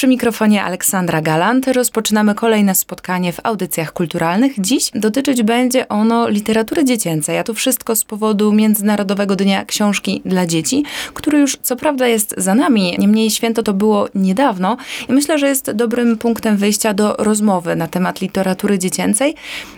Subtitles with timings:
[0.00, 4.52] Przy mikrofonie Aleksandra Galant rozpoczynamy kolejne spotkanie w audycjach kulturalnych.
[4.58, 10.46] Dziś dotyczyć będzie ono literatury dziecięcej, a to wszystko z powodu Międzynarodowego Dnia Książki dla
[10.46, 14.76] Dzieci, który już co prawda jest za nami, niemniej święto to było niedawno
[15.08, 19.34] i myślę, że jest dobrym punktem wyjścia do rozmowy na temat literatury dziecięcej,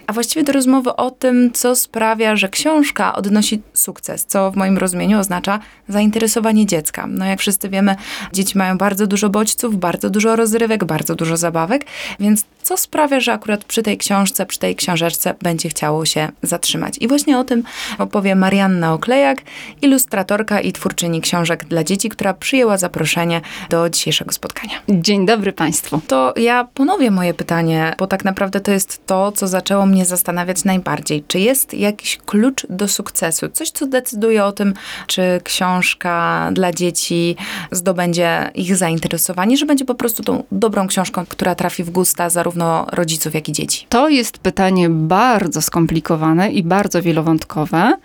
[0.06, 4.78] a właściwie do rozmowy o tym, co sprawia, że książka odnosi sukces, co w moim
[4.78, 7.06] rozumieniu oznacza zainteresowanie dziecka.
[7.08, 7.96] No jak wszyscy wiemy,
[8.32, 11.84] dzieci mają bardzo dużo bodźców, bardzo dużo rozrywek, bardzo dużo zabawek,
[12.20, 16.98] więc co sprawia, że akurat przy tej książce, przy tej książeczce będzie chciało się zatrzymać.
[17.00, 17.62] I właśnie o tym
[17.98, 19.38] opowie Marianna Oklejak,
[19.82, 24.74] ilustratorka i twórczyni książek dla dzieci, która przyjęła zaproszenie do dzisiejszego spotkania.
[24.88, 26.00] Dzień dobry Państwu.
[26.08, 30.64] To ja ponowię moje pytanie, bo tak naprawdę to jest to, co zaczęło mnie zastanawiać
[30.64, 31.24] najbardziej.
[31.28, 33.48] Czy jest jakiś klucz do sukcesu?
[33.48, 34.74] Coś, co decyduje o tym,
[35.06, 37.36] czy książka dla dzieci
[37.70, 42.51] zdobędzie ich zainteresowanie, że będzie po prostu tą dobrą książką, która trafi w gusta zarówno
[42.92, 43.86] rodziców, jak i dzieci?
[43.88, 47.96] To jest pytanie bardzo skomplikowane i bardzo wielowątkowe.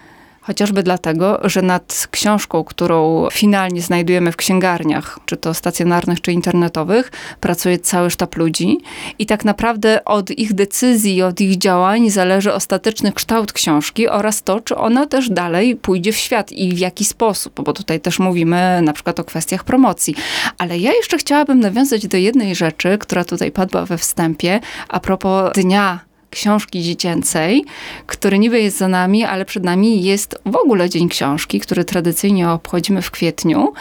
[0.48, 7.12] Chociażby dlatego, że nad książką, którą finalnie znajdujemy w księgarniach, czy to stacjonarnych, czy internetowych,
[7.40, 8.78] pracuje cały sztab ludzi
[9.20, 14.60] i tak naprawdę od ich decyzji, od ich działań zależy ostateczny kształt książki oraz to,
[14.60, 18.82] czy ona też dalej pójdzie w świat i w jaki sposób, bo tutaj też mówimy
[18.82, 20.16] na przykład o kwestiach promocji.
[20.58, 25.52] Ale ja jeszcze chciałabym nawiązać do jednej rzeczy, która tutaj padła we wstępie, a propos
[25.54, 27.66] Dnia książki dziecięcej,
[28.06, 32.50] który niby jest za nami, ale przed nami jest w ogóle Dzień Książki, który tradycyjnie
[32.50, 33.74] obchodzimy w kwietniu.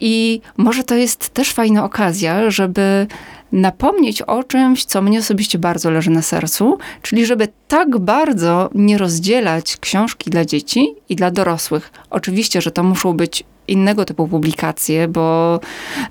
[0.00, 3.06] I może to jest też fajna okazja, żeby
[3.52, 8.98] napomnieć o czymś, co mnie osobiście bardzo leży na sercu, czyli żeby tak bardzo nie
[8.98, 11.92] rozdzielać książki dla dzieci i dla dorosłych.
[12.10, 15.60] Oczywiście, że to muszą być innego typu publikacje, bo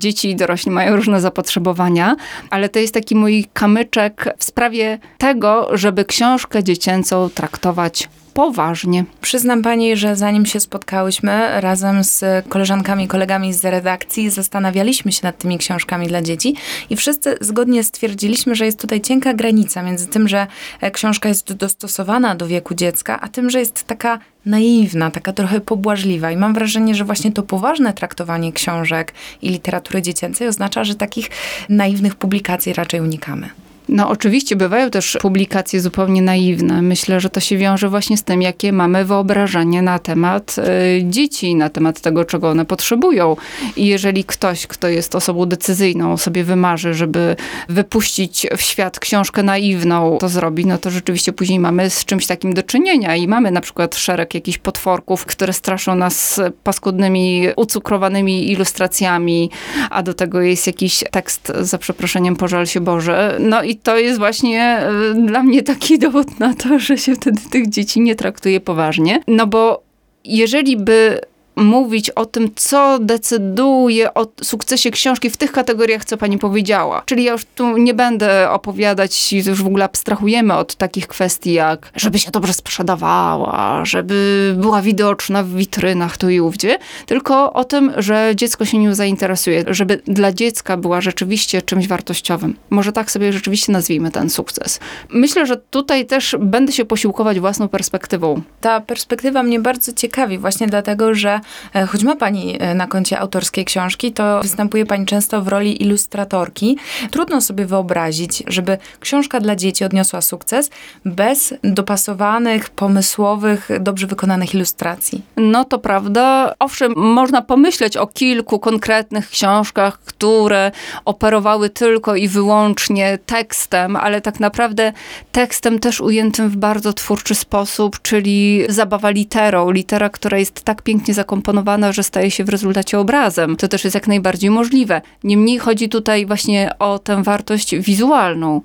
[0.00, 2.16] dzieci i dorośli mają różne zapotrzebowania,
[2.50, 9.04] ale to jest taki mój kamyczek w sprawie tego, żeby książkę dziecięcą traktować poważnie.
[9.20, 15.20] Przyznam pani, że zanim się spotkałyśmy razem z koleżankami i kolegami z redakcji, zastanawialiśmy się
[15.22, 16.54] nad tymi książkami dla dzieci
[16.90, 20.46] i wszyscy zgodnie stwierdziliśmy, że jest tutaj cienka granica między tym, że
[20.92, 26.30] książka jest dostosowana do wieku dziecka, a tym, że jest taka naiwna, taka trochę pobłażliwa.
[26.30, 31.30] I mam wrażenie, że właśnie to poważne traktowanie książek i literatury dziecięcej oznacza, że takich
[31.68, 33.63] naiwnych publikacji raczej unikamy.
[33.88, 36.82] No oczywiście bywają też publikacje zupełnie naiwne.
[36.82, 40.62] Myślę, że to się wiąże właśnie z tym, jakie mamy wyobrażenie na temat y,
[41.04, 43.36] dzieci, na temat tego, czego one potrzebują.
[43.76, 47.36] I jeżeli ktoś, kto jest osobą decyzyjną, sobie wymarzy, żeby
[47.68, 52.54] wypuścić w świat książkę naiwną, to zrobi, no to rzeczywiście później mamy z czymś takim
[52.54, 59.50] do czynienia i mamy na przykład szereg jakichś potworków, które straszą nas paskudnymi, ucukrowanymi ilustracjami,
[59.90, 63.36] a do tego jest jakiś tekst, za przeproszeniem, pożal się Boże.
[63.40, 64.80] No i i to jest właśnie
[65.16, 69.20] y, dla mnie taki dowód na to, że się wtedy tych dzieci nie traktuje poważnie.
[69.28, 69.82] No bo
[70.24, 71.20] jeżeli by
[71.56, 77.02] mówić o tym, co decyduje o sukcesie książki w tych kategoriach, co pani powiedziała.
[77.06, 81.90] Czyli ja już tu nie będę opowiadać, już w ogóle abstrahujemy od takich kwestii jak,
[81.96, 87.92] żeby się dobrze sprzedawała, żeby była widoczna w witrynach tu i ówdzie, tylko o tym,
[87.96, 92.56] że dziecko się nią zainteresuje, żeby dla dziecka była rzeczywiście czymś wartościowym.
[92.70, 94.80] Może tak sobie rzeczywiście nazwijmy ten sukces.
[95.10, 98.42] Myślę, że tutaj też będę się posiłkować własną perspektywą.
[98.60, 101.40] Ta perspektywa mnie bardzo ciekawi, właśnie dlatego, że
[101.88, 106.78] choć ma pani e, na koncie autorskie książki, to występuje pani często w roli ilustratorki.
[107.10, 110.70] Trudno sobie wyobrazić, żeby książka dla dzieci odniosła sukces
[111.04, 115.22] bez dopasowanych, pomysłowych, dobrze wykonanych ilustracji.
[115.36, 116.54] No to prawda.
[116.58, 120.72] Owszem, można pomyśleć o kilku konkretnych książkach, które
[121.04, 124.92] operowały tylko i wyłącznie tekstem, ale tak naprawdę
[125.32, 129.70] tekstem też ujętym w bardzo twórczy sposób, czyli zabawa literą.
[129.70, 133.56] Litera, która jest tak pięknie zakomponowana, zakomponowana, że staje się w rezultacie obrazem.
[133.56, 135.02] To też jest jak najbardziej możliwe.
[135.24, 138.60] Niemniej chodzi tutaj właśnie o tę wartość wizualną.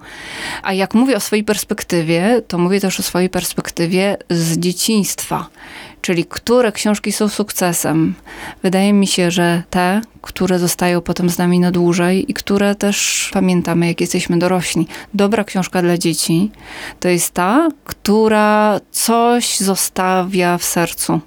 [0.64, 5.48] A jak mówię o swojej perspektywie, to mówię też o swojej perspektywie z dzieciństwa.
[6.02, 8.14] Czyli które książki są sukcesem.
[8.64, 13.30] Wydaje mi się, że te, które zostają potem z nami na dłużej i które też
[13.34, 14.88] pamiętamy, jak jesteśmy dorośli.
[15.14, 16.52] Dobra książka dla dzieci
[17.00, 21.20] to jest ta, która coś zostawia w sercu.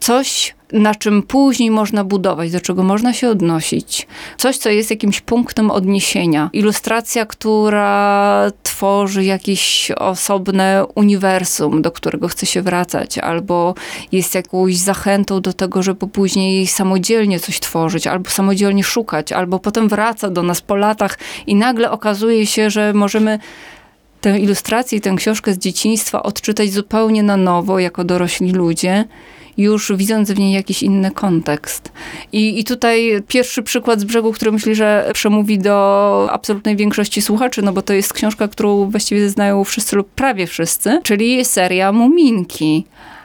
[0.00, 4.06] Coś na czym później można budować, do czego można się odnosić.
[4.36, 6.50] Coś, co jest jakimś punktem odniesienia.
[6.52, 13.74] Ilustracja, która tworzy jakieś osobne uniwersum, do którego chce się wracać, albo
[14.12, 19.88] jest jakąś zachętą do tego, żeby później samodzielnie coś tworzyć, albo samodzielnie szukać, albo potem
[19.88, 23.38] wraca do nas po latach i nagle okazuje się, że możemy
[24.24, 29.04] tę ilustrację i tę książkę z dzieciństwa odczytać zupełnie na nowo, jako dorośli ludzie,
[29.56, 31.92] już widząc w niej jakiś inny kontekst.
[32.32, 37.62] I, I tutaj pierwszy przykład z brzegu, który myślę, że przemówi do absolutnej większości słuchaczy,
[37.62, 42.84] no bo to jest książka, którą właściwie znają wszyscy lub prawie wszyscy, czyli seria Muminki.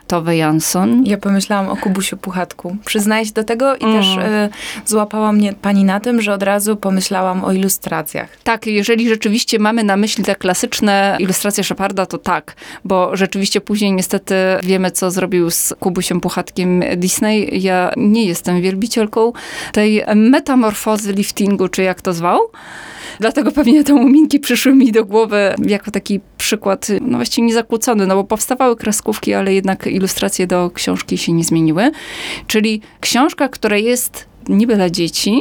[0.10, 1.04] Tove Jansson.
[1.06, 2.78] Ja pomyślałam o Kubusiu Puchatku.
[2.86, 3.96] Przyznaję się do tego i Mm.
[3.98, 4.50] też y,
[4.86, 8.30] złapała mnie pani na tym, że od razu pomyślałam o ilustracjach.
[8.44, 13.92] Tak, jeżeli rzeczywiście mamy na myśli te klasyczne ilustracje Sheparda, to tak, bo rzeczywiście później
[13.94, 17.62] niestety wiemy, co zrobił z Kubusiem Puchatkiem Disney.
[17.64, 19.34] Ja nie jestem wielbicielką
[19.72, 22.40] tej metamorfozy liftingu, czy jak to zwał.
[23.20, 28.16] Dlatego pewnie te muminki przyszły mi do głowy jako taki przykład, no właściwie niezakłócony, no
[28.16, 31.92] bo powstawały kreskówki, ale jednak ilustracje do książki się nie zmieniły.
[32.48, 35.40] Czyli książka, która jest niby dla dzieci,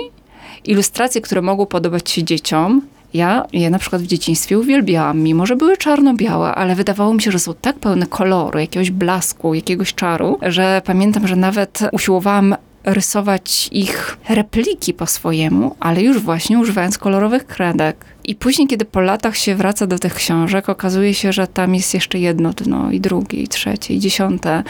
[0.65, 2.83] ilustracje, które mogą podobać się dzieciom.
[3.15, 7.31] Ja je na przykład w dzieciństwie uwielbiałam, mimo że były czarno-białe, ale wydawało mi się,
[7.31, 13.69] że są tak pełne koloru, jakiegoś blasku, jakiegoś czaru, że pamiętam, że nawet usiłowałam rysować
[13.73, 18.05] ich repliki po swojemu, ale już właśnie używając kolorowych kredek.
[18.29, 21.95] I później, kiedy po latach się wraca do tych książek, okazuje się, że tam jest
[21.95, 24.63] jeszcze jedno dno, i drugie, i trzecie, i dziesiąte.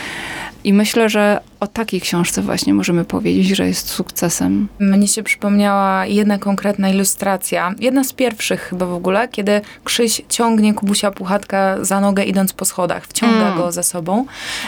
[0.64, 4.68] I myślę, że o takiej książce właśnie możemy powiedzieć, że jest sukcesem.
[4.80, 10.74] Mnie się przypomniała jedna konkretna ilustracja, jedna z pierwszych chyba w ogóle, kiedy Krzyś ciągnie
[10.74, 13.58] Kubusia Puchatka za nogę idąc po schodach, wciąga Mm.
[13.58, 14.24] go za sobą.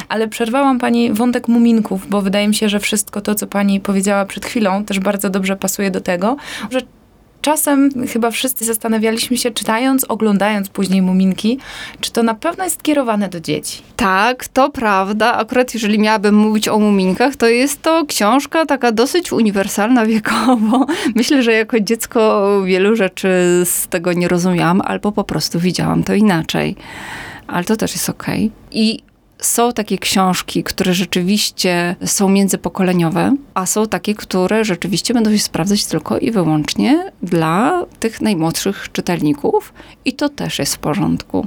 [0.09, 4.25] Ale przerwałam pani wątek muminków, bo wydaje mi się, że wszystko to, co pani powiedziała
[4.25, 6.37] przed chwilą, też bardzo dobrze pasuje do tego,
[6.71, 6.81] że
[7.41, 11.59] Czasem chyba wszyscy zastanawialiśmy się, czytając, oglądając później muminki,
[12.01, 13.83] czy to na pewno jest kierowane do dzieci.
[13.97, 15.35] Tak, to prawda.
[15.35, 20.87] Akurat jeżeli miałabym mówić o muminkach, to jest to książka taka dosyć uniwersalna wiekowo.
[21.17, 23.29] Myślę, że jako dziecko wielu rzeczy
[23.65, 26.77] z tego nie rozumiałam, albo po prostu widziałam to inaczej.
[27.47, 28.51] Ale to też jest okej.
[28.73, 28.99] I
[29.41, 35.85] są takie książki, które rzeczywiście są międzypokoleniowe, a są takie, które rzeczywiście będą się sprawdzać
[35.85, 39.73] tylko i wyłącznie dla tych najmłodszych czytelników.
[40.05, 41.47] I to też jest w porządku.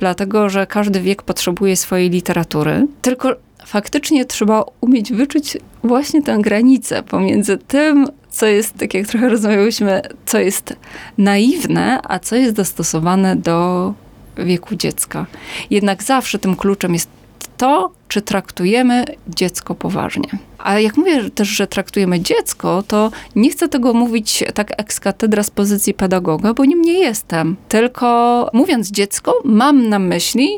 [0.00, 2.86] Dlatego, że każdy wiek potrzebuje swojej literatury.
[3.02, 3.36] Tylko
[3.66, 10.02] faktycznie trzeba umieć wyczuć właśnie tę granicę pomiędzy tym, co jest, tak jak trochę rozmawiałyśmy,
[10.26, 10.76] co jest
[11.18, 13.94] naiwne, a co jest dostosowane do
[14.38, 15.26] wieku dziecka.
[15.70, 17.21] Jednak zawsze tym kluczem jest
[17.62, 20.28] to, czy traktujemy dziecko poważnie.
[20.58, 25.42] A jak mówię też, że traktujemy dziecko, to nie chcę tego mówić tak ex cathedra
[25.42, 27.56] z pozycji pedagoga, bo nim nie jestem.
[27.68, 30.48] Tylko mówiąc dziecko, mam na myśli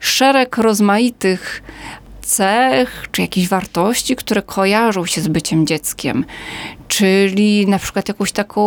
[0.00, 1.62] szereg rozmaitych
[2.30, 6.24] cech czy jakichś wartości, które kojarzą się z byciem dzieckiem.
[6.88, 8.62] Czyli na przykład jakąś taką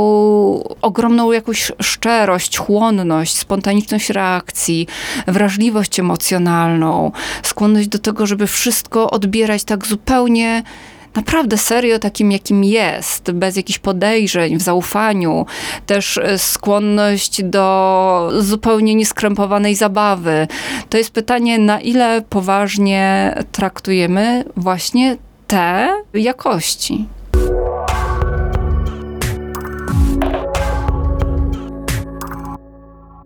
[0.81, 4.87] ogromną jakąś szczerość, chłonność, spontaniczność reakcji,
[5.27, 7.11] wrażliwość emocjonalną,
[7.43, 10.63] skłonność do tego, żeby wszystko odbierać tak zupełnie
[11.15, 15.45] naprawdę serio takim, jakim jest, bez jakichś podejrzeń, w zaufaniu.
[15.85, 20.47] Też e, skłonność do zupełnie nieskrępowanej zabawy.
[20.89, 25.17] To jest pytanie, na ile poważnie traktujemy właśnie
[25.47, 27.05] te jakości.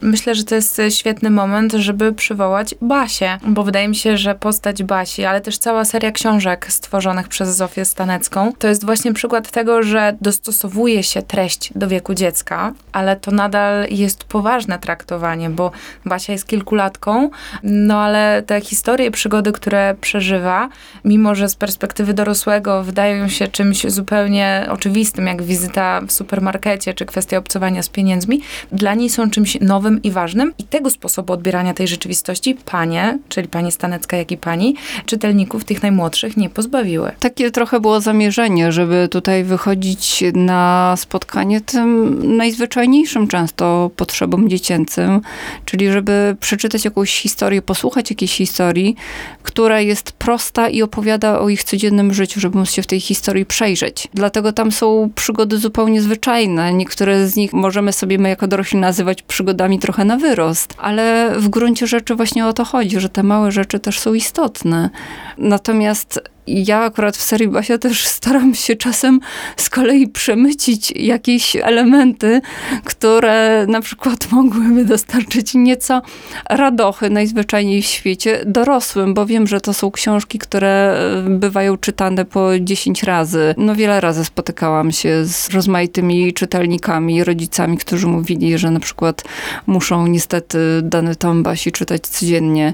[0.02, 4.84] Myślę, że to jest świetny moment, żeby przywołać Basię, bo wydaje mi się, że postać
[4.84, 9.84] Basi, ale też cała seria książek stworzonych przez Zofię Stanecką, to jest właśnie przykład tego,
[9.84, 15.72] że dostosowuje się treść do wieku dziecka, ale to nadal jest poważne traktowanie, bo
[16.06, 17.30] Basia jest kilkulatką,
[17.64, 20.70] no ale te historie przygody, które przeżywa,
[21.06, 27.06] mimo że z perspektywy dorosłego wydają się czymś zupełnie oczywistym, jak wizyta w supermarkecie czy
[27.06, 31.74] kwestia obcowania z pieniędzmi, dla niej są czymś nowym i ważnym i tego sposobu odbierania
[31.74, 34.76] tej rzeczywistości panie, czyli pani Stanecka, jak i pani,
[35.06, 37.12] czytelników tych najmłodszych nie pozbawiły.
[37.20, 45.22] Takie trochę było zamierzenie, żeby tutaj wychodzić na spotkanie tym najzwyczajniejszym często potrzebom dziecięcym,
[45.66, 48.96] czyli żeby przeczytać jakąś historię, posłuchać jakiejś historii,
[49.44, 53.46] która jest prosta i opowiada o ich codziennym życiu, żeby móc się w tej historii
[53.46, 54.08] przejrzeć.
[54.14, 56.74] Dlatego tam są przygody zupełnie zwyczajne.
[56.74, 61.50] Niektóre z nich możemy sobie my jako dorośli nazywać przygodami trochę na wyrost, ale w
[61.50, 64.90] gruncie rzeczy właśnie o to chodzi, że te małe rzeczy też są istotne.
[65.38, 69.20] Natomiast Ja akurat w serii Basia też staram się czasem
[69.58, 72.42] z kolei przemycić jakieś elementy,
[72.84, 76.02] które na przykład mogłyby dostarczyć nieco
[76.50, 80.98] radochy najzwyczajniej w świecie dorosłym, bo wiem, że to są książki, które
[81.30, 83.56] bywają czytane po 10 razy.
[83.58, 89.24] No wiele razy spotykałam się z rozmaitymi czytelnikami, rodzicami, którzy mówili, że na przykład
[89.68, 92.74] muszą niestety dany tom Basi czytać codziennie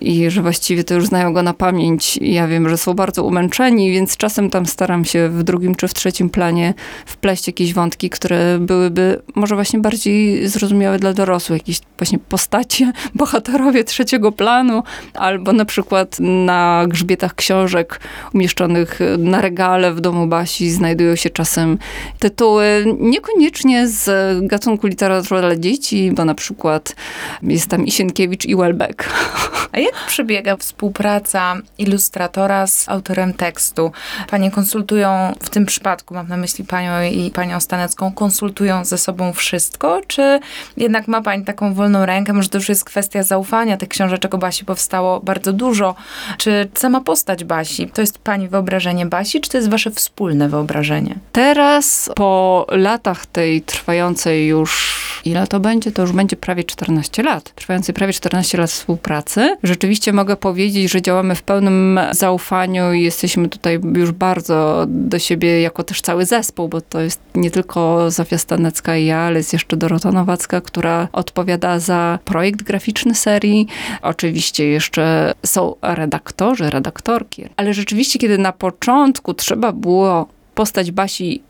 [0.00, 2.16] i że właściwie to już znają go na pamięć.
[2.16, 5.94] Ja wiem, że są bardzo umęczeni, więc czasem tam staram się w drugim czy w
[5.94, 6.74] trzecim planie
[7.06, 11.58] wpleść jakieś wątki, które byłyby może właśnie bardziej zrozumiałe dla dorosłych.
[11.58, 14.82] Jakieś właśnie postacie, bohaterowie trzeciego planu,
[15.14, 18.00] albo na przykład na grzbietach książek
[18.34, 21.78] umieszczonych na regale w domu Basi znajdują się czasem
[22.18, 24.08] tytuły niekoniecznie z
[24.46, 26.96] gatunku literatura dla dzieci, bo na przykład
[27.42, 29.04] jest tam Isienkiewicz i Welbeck.
[29.72, 33.03] A jak przebiega współpraca ilustratora z autorem
[33.36, 33.92] tekstu?
[34.30, 39.32] Panie konsultują, w tym przypadku mam na myśli panią i panią Stanecką, konsultują ze sobą
[39.32, 40.40] wszystko, czy
[40.76, 42.32] jednak ma pani taką wolną rękę?
[42.32, 43.76] Może to już jest kwestia zaufania.
[43.76, 45.94] Tych książeczek o Basi powstało bardzo dużo.
[46.38, 51.14] Czy sama postać Basi, to jest pani wyobrażenie Basi, czy to jest wasze wspólne wyobrażenie?
[51.32, 55.92] Teraz, po latach tej trwającej już, ile to będzie?
[55.92, 57.54] To już będzie prawie 14 lat.
[57.54, 59.56] Trwającej prawie 14 lat współpracy.
[59.62, 65.60] Rzeczywiście mogę powiedzieć, że działamy w pełnym zaufaniu i jesteśmy tutaj już bardzo do siebie
[65.60, 69.52] jako też cały zespół, bo to jest nie tylko Zofia Stanecka i ja, ale jest
[69.52, 73.66] jeszcze Dorota Nowacka, która odpowiada za projekt graficzny serii.
[74.02, 77.44] Oczywiście jeszcze są redaktorzy, redaktorki.
[77.56, 81.42] Ale rzeczywiście, kiedy na początku trzeba było postać Basi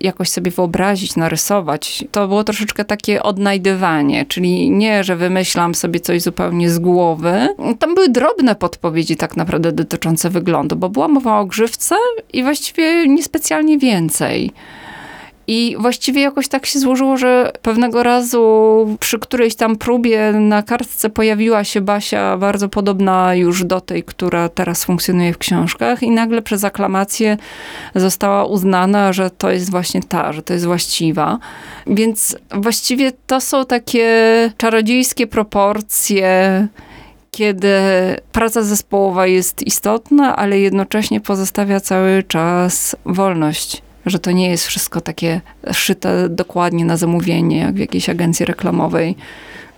[0.00, 6.22] jakoś sobie wyobrazić, narysować, to było troszeczkę takie odnajdywanie, czyli nie, że wymyślam sobie coś
[6.22, 7.48] zupełnie z głowy.
[7.78, 11.94] Tam były drobne podpowiedzi tak naprawdę dotyczące wyglądu, bo była mowa o grzywce
[12.32, 14.50] i właściwie niespecjalnie więcej.
[15.52, 21.10] I właściwie jakoś tak się złożyło, że pewnego razu przy którejś tam próbie na kartce
[21.10, 26.42] pojawiła się Basia bardzo podobna już do tej, która teraz funkcjonuje w książkach i nagle
[26.42, 27.36] przez aklamację
[27.94, 31.38] została uznana, że to jest właśnie ta, że to jest właściwa.
[31.86, 34.06] Więc właściwie to są takie
[34.56, 36.68] czarodziejskie proporcje
[37.30, 37.70] kiedy
[38.32, 45.00] praca zespołowa jest istotna, ale jednocześnie pozostawia cały czas wolność że to nie jest wszystko
[45.00, 45.40] takie
[45.72, 49.16] szyte dokładnie na zamówienie, jak w jakiejś agencji reklamowej,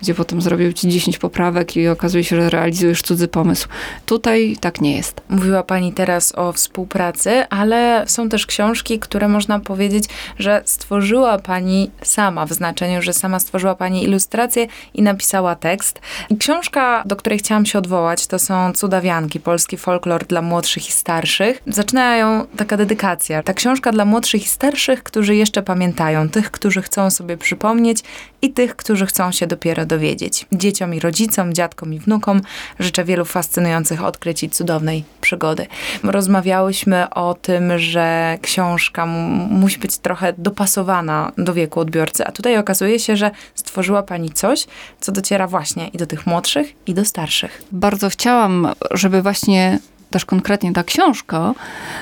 [0.02, 3.68] gdzie potem zrobią ci 10 poprawek i okazuje się, że realizujesz cudzy pomysł.
[4.06, 5.20] Tutaj tak nie jest.
[5.28, 10.04] Mówiła Pani teraz o współpracy, ale są też książki, które można powiedzieć,
[10.38, 16.00] że stworzyła Pani sama, w znaczeniu, że sama stworzyła Pani ilustrację i napisała tekst.
[16.30, 20.92] I książka, do której chciałam się odwołać, to są Cudawianki, polski folklor dla młodszych i
[20.92, 21.62] starszych.
[21.66, 23.42] Zaczyna ją taka dedykacja.
[23.42, 28.02] Ta książka dla młodszych i starszych, którzy jeszcze pamiętają, tych, którzy chcą sobie przypomnieć
[28.42, 30.46] i tych, którzy chcą się dopiero dowiedzieć.
[30.52, 32.40] Dzieciom i rodzicom, dziadkom i wnukom
[32.78, 35.66] życzę wielu fascynujących odkryć i cudownej przygody.
[36.02, 42.98] Rozmawiałyśmy o tym, że książka musi być trochę dopasowana do wieku odbiorcy, a tutaj okazuje
[42.98, 44.66] się, że stworzyła Pani coś,
[45.00, 47.62] co dociera właśnie i do tych młodszych, i do starszych.
[47.72, 49.78] Bardzo chciałam, żeby właśnie
[50.12, 51.54] też konkretnie ta książka,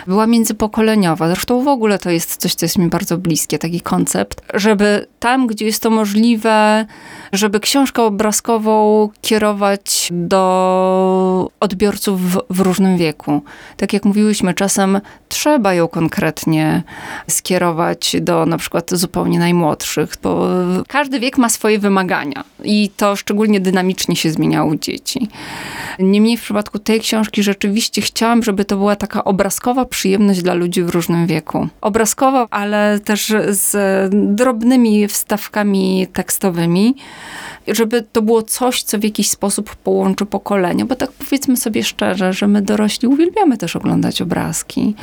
[0.07, 1.29] była międzypokoleniowa.
[1.29, 5.47] Zresztą w ogóle to jest coś, co jest mi bardzo bliskie, taki koncept, żeby tam,
[5.47, 6.87] gdzie jest to możliwe,
[7.33, 13.43] żeby książkę obrazkową kierować do odbiorców w, w różnym wieku.
[13.77, 16.83] Tak jak mówiłyśmy, czasem trzeba ją konkretnie
[17.29, 20.47] skierować do na przykład zupełnie najmłodszych, bo
[20.89, 25.29] każdy wiek ma swoje wymagania i to szczególnie dynamicznie się zmieniało u dzieci.
[25.99, 30.83] Niemniej w przypadku tej książki rzeczywiście chciałam, żeby to była taka obrazkowa przyjemność dla ludzi
[30.83, 31.69] w różnym wieku.
[31.81, 33.75] Obrazkowa, ale też z
[34.35, 36.95] drobnymi wstawkami tekstowymi,
[37.69, 42.33] żeby to było coś, co w jakiś sposób połączy pokolenia, bo tak powiedzmy sobie szczerze,
[42.33, 44.95] że my dorośli uwielbiamy też oglądać obrazki.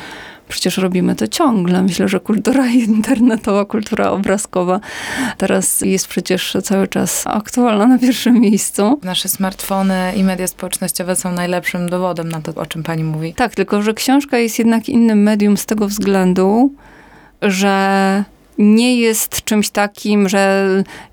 [0.48, 1.84] Przecież robimy to ciągle.
[1.84, 4.80] Myślę, że kultura internetowa, kultura obrazkowa
[5.38, 9.00] teraz jest przecież cały czas aktualna na pierwszym miejscu.
[9.04, 13.34] Nasze smartfony i media społecznościowe są najlepszym dowodem na to, o czym pani mówi.
[13.34, 16.74] Tak, tylko że książka jest jednak innym medium z tego względu,
[17.42, 18.24] że
[18.58, 20.68] nie jest czymś takim, że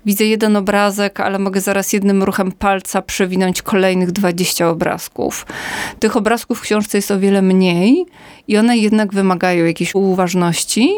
[0.05, 5.45] widzę jeden obrazek, ale mogę zaraz jednym ruchem palca przewinąć kolejnych 20 obrazków.
[5.99, 8.05] Tych obrazków w książce jest o wiele mniej
[8.47, 10.89] i one jednak wymagają jakiejś uważności,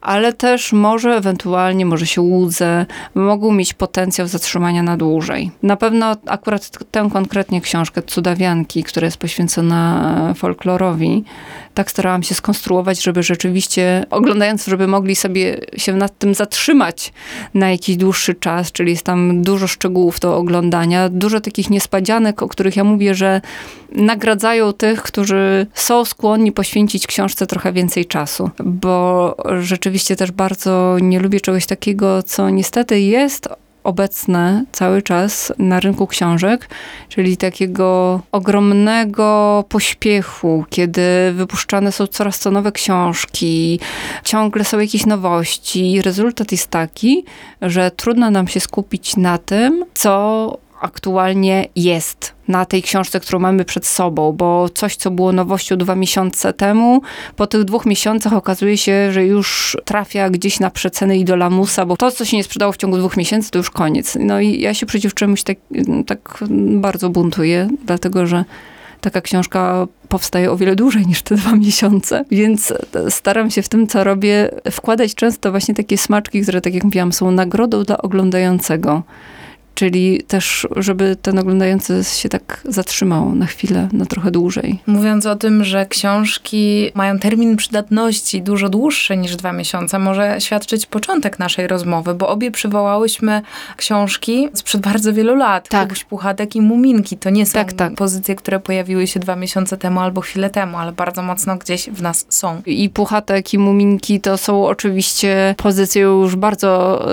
[0.00, 5.50] ale też może ewentualnie, może się łudzę, mogą mieć potencjał zatrzymania na dłużej.
[5.62, 11.24] Na pewno akurat tę konkretnie książkę Cudawianki, która jest poświęcona folklorowi,
[11.80, 17.12] tak starałam się skonstruować, żeby rzeczywiście oglądając, żeby mogli sobie się nad tym zatrzymać
[17.54, 22.48] na jakiś dłuższy czas, czyli jest tam dużo szczegółów do oglądania, dużo takich niespodzianek, o
[22.48, 23.40] których ja mówię, że
[23.92, 31.20] nagradzają tych, którzy są skłonni poświęcić książce trochę więcej czasu, bo rzeczywiście też bardzo nie
[31.20, 33.48] lubię czegoś takiego, co niestety jest
[33.84, 36.68] obecne cały czas na rynku książek,
[37.08, 43.80] czyli takiego ogromnego pośpiechu, kiedy wypuszczane są coraz to nowe książki,
[44.24, 46.02] ciągle są jakieś nowości.
[46.02, 47.24] Rezultat jest taki,
[47.62, 53.64] że trudno nam się skupić na tym, co aktualnie jest na tej książce, którą mamy
[53.64, 57.02] przed sobą, bo coś, co było nowością dwa miesiące temu,
[57.36, 61.86] po tych dwóch miesiącach okazuje się, że już trafia gdzieś na przeceny i do lamusa,
[61.86, 64.16] bo to, co się nie sprzedało w ciągu dwóch miesięcy, to już koniec.
[64.20, 65.58] No i ja się przeciw czemuś tak,
[66.06, 68.44] tak bardzo buntuję, dlatego że
[69.00, 72.72] taka książka powstaje o wiele dłużej niż te dwa miesiące, więc
[73.08, 77.12] staram się w tym, co robię, wkładać często właśnie takie smaczki, które, tak jak mówiłam,
[77.12, 79.02] są nagrodą dla oglądającego.
[79.80, 84.78] Czyli też, żeby ten oglądający się tak zatrzymał na chwilę, na trochę dłużej.
[84.86, 90.86] Mówiąc o tym, że książki mają termin przydatności dużo dłuższy niż dwa miesiące, może świadczyć
[90.86, 93.42] początek naszej rozmowy, bo obie przywołałyśmy
[93.76, 95.68] książki sprzed bardzo wielu lat.
[95.68, 95.82] Tak.
[95.82, 97.16] Kubuś Puchatek i Muminki.
[97.16, 97.94] To nie są Tak, tak.
[97.94, 102.02] pozycje, które pojawiły się dwa miesiące temu albo chwilę temu, ale bardzo mocno gdzieś w
[102.02, 102.62] nas są.
[102.66, 106.70] I Puchatek, i Muminki to są oczywiście pozycje już bardzo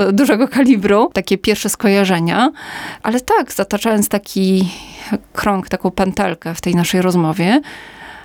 [0.07, 2.51] e, dużego kalibru, takie pierwsze skojarzenia.
[3.03, 4.69] Ale tak, zataczając taki
[5.33, 7.61] krąg, taką pętelkę w tej naszej rozmowie,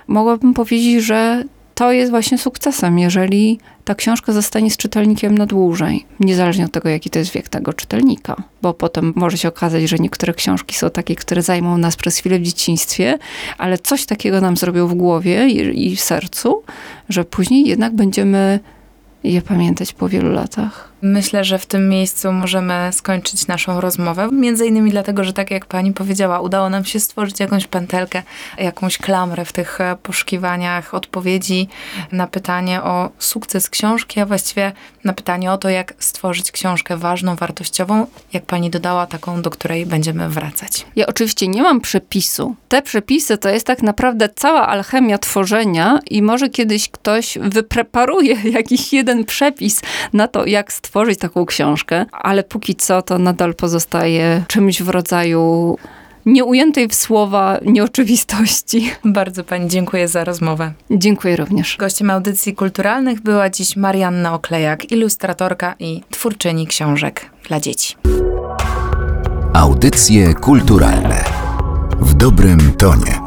[0.07, 1.43] mogłabym powiedzieć, że
[1.75, 6.89] to jest właśnie sukcesem, jeżeli ta książka zostanie z czytelnikiem na dłużej, niezależnie od tego,
[6.89, 8.35] jaki to jest wiek tego czytelnika.
[8.61, 12.39] Bo potem może się okazać, że niektóre książki są takie, które zajmą nas przez chwilę
[12.39, 13.17] w dzieciństwie,
[13.57, 16.63] ale coś takiego nam zrobią w głowie i, i w sercu,
[17.09, 18.59] że później jednak będziemy
[19.23, 20.92] je pamiętać po wielu latach.
[21.05, 24.29] Myślę, że w tym miejscu możemy skończyć naszą rozmowę.
[24.31, 28.23] Między innymi dlatego, że tak jak pani powiedziała, udało nam się stworzyć jakąś pętelkę,
[28.57, 31.67] jakąś klamrę w tych e, poszukiwaniach odpowiedzi
[32.11, 34.71] na pytanie o sukces książki, a właściwie
[35.03, 39.85] na pytanie o to, jak stworzyć książkę ważną, wartościową, jak pani dodała, taką, do której
[39.85, 40.85] będziemy wracać.
[40.95, 42.55] Ja oczywiście nie mam przepisu.
[42.69, 48.93] Te przepisy to jest tak naprawdę cała alchemia tworzenia i może kiedyś ktoś wypreparuje jakiś
[48.93, 49.81] jeden przepis
[50.13, 55.77] na to, jak stworzyć taką książkę, ale póki co to nadal pozostaje czymś w rodzaju
[56.25, 58.91] nieujętej w słowa nieoczywistości.
[59.05, 60.73] Bardzo pani dziękuję za rozmowę.
[60.91, 61.77] Dziękuję również.
[61.77, 67.95] Gościem audycji kulturalnych była dziś Marianna Oklejak, ilustratorka i twórczyni książek dla dzieci.
[69.53, 71.23] Audycje kulturalne
[71.99, 73.22] w dobrym tonie.